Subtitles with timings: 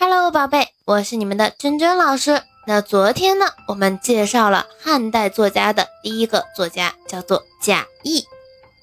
[0.00, 2.40] Hello，宝贝，我是你们的娟娟老师。
[2.68, 8.24] 那昨天呢，我们介绍了汉代作家的第一个作家，叫做贾谊，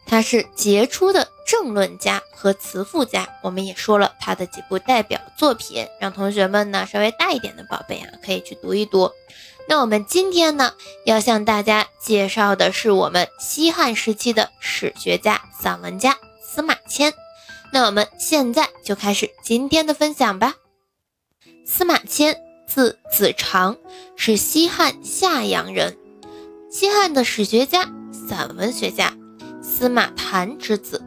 [0.06, 3.30] 他是杰出的政论家和词赋家。
[3.42, 9.10] 我们也说了他的几部代表作品，让同学们呢稍微大一点的宝贝啊，可以去读一读。
[9.70, 10.74] 那我们今天呢，
[11.06, 17.14] 要向大家介绍的是我们西汉时期的史学家、散文家司马迁。
[17.72, 20.56] 那我们现在就开始今天的分享吧。
[21.68, 23.76] 司马迁，字子长，
[24.16, 25.98] 是西汉夏阳人，
[26.70, 29.18] 西汉的史学家、散文学家，
[29.64, 31.04] 司马谈之子，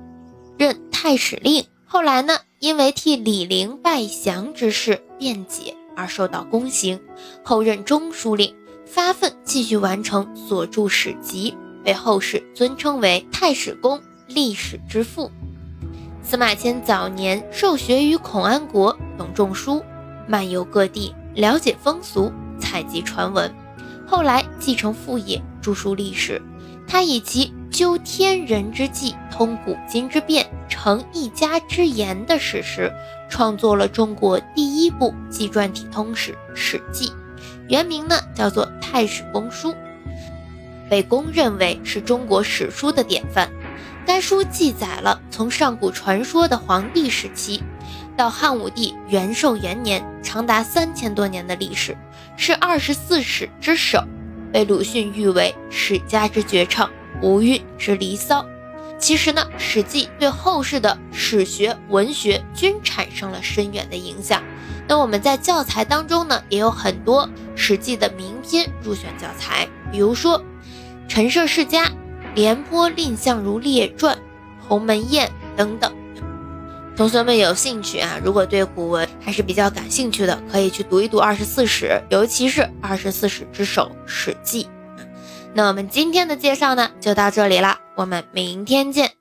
[0.58, 1.64] 任太史令。
[1.86, 7.00] 后来呢，因为替李陵拜降之事辩解而受到宫刑，
[7.44, 8.52] 后任中书令，
[8.84, 15.30] 发奋继续完成所著史籍，被后世尊称为太史公、历史之父。
[16.20, 19.84] 司马迁早年受学于孔安国，懂种书。
[20.28, 23.52] 漫游各地，了解风俗，采集传闻。
[24.06, 26.40] 后来继承父业，著书历史。
[26.86, 32.92] 他以其究天人之际，通古今之变，成一家之言的史实，
[33.30, 37.06] 创作了中国第一部纪传体通史《史记》，
[37.68, 39.72] 原名呢叫做《太史公书》，
[40.90, 43.50] 被公认为是中国史书的典范。
[44.06, 47.62] 该书记载了从上古传说的黄帝时期。
[48.18, 51.96] 到汉武帝元寿元年，长达三千多年的历史，
[52.36, 54.02] 是二十四史之首，
[54.52, 56.90] 被鲁迅誉为史家之绝唱，
[57.22, 58.44] 无韵之离骚。
[58.98, 64.42] 其实呢，《史记》对后世的史学、文学均产生了深远的影响。
[64.88, 67.24] 那我们在教材当中呢，也有很多
[67.54, 70.40] 《史记》的名篇入选教材，比如说
[71.06, 71.84] 《陈涉世家》
[72.34, 74.16] 《廉颇蔺相如列传》
[74.68, 75.92] 《鸿门宴》等等。
[76.98, 78.18] 同学们有兴趣啊？
[78.24, 84.64] 如果对古文还是比较感兴趣的，可以去读一读二十四史，尤其是二十四史之首《史记》。
[85.54, 89.17] 那我们今天的介绍呢，就到这里了，我们明天见。